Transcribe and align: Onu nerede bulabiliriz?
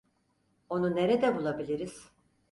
Onu 0.69 0.95
nerede 0.95 1.31
bulabiliriz? 1.35 2.11